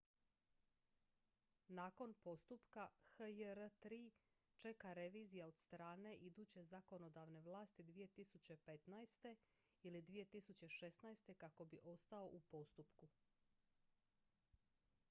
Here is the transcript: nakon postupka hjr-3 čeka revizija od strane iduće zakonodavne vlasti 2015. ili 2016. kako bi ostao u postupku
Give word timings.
nakon 1.79 2.13
postupka 2.23 2.85
hjr-3 3.17 3.99
čeka 4.57 4.93
revizija 4.93 5.47
od 5.47 5.59
strane 5.65 6.15
iduće 6.15 6.63
zakonodavne 6.63 7.41
vlasti 7.41 7.83
2015. 7.91 9.35
ili 9.83 10.01
2016. 10.01 11.33
kako 11.35 11.65
bi 11.65 11.79
ostao 11.83 12.25
u 12.27 12.41
postupku 12.41 13.09